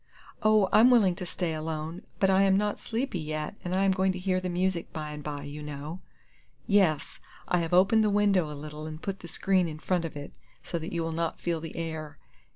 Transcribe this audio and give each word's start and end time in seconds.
"Oh, 0.41 0.67
I'm 0.73 0.89
willing 0.89 1.13
to 1.17 1.27
stay 1.27 1.53
alone; 1.53 2.01
but 2.19 2.31
I 2.31 2.41
am 2.41 2.57
not 2.57 2.79
sleepy 2.79 3.19
yet, 3.19 3.53
and 3.63 3.75
I 3.75 3.83
am 3.83 3.91
going 3.91 4.11
to 4.13 4.17
hear 4.17 4.39
the 4.41 4.49
music 4.49 4.91
by 4.91 5.11
and 5.11 5.23
by, 5.23 5.43
you 5.43 5.61
know." 5.61 6.01
"Yes, 6.65 7.19
I 7.47 7.59
have 7.59 7.71
opened 7.71 8.03
the 8.03 8.09
window 8.09 8.51
a 8.51 8.57
little, 8.57 8.87
and 8.87 8.99
put 8.99 9.19
the 9.19 9.27
screen 9.27 9.67
in 9.67 9.77
front 9.77 10.03
of 10.05 10.17
it, 10.17 10.33
so 10.63 10.79
that 10.79 10.91
you 10.91 11.03
will 11.03 11.11
not 11.11 11.39
feel 11.39 11.61
the 11.61 11.75
air." 11.77 12.17